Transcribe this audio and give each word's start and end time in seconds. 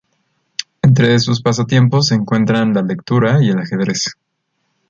Entre 0.81 1.19
sus 1.19 1.43
pasatiempos 1.43 2.07
se 2.07 2.15
encuentran 2.15 2.73
la 2.73 2.81
lectura 2.81 3.37
y 3.39 3.49
el 3.51 3.59
ajedrez. 3.59 4.15